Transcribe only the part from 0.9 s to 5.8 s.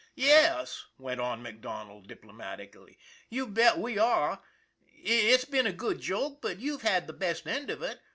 went on MacDonald, diplomatically.' You bet we are. It's been a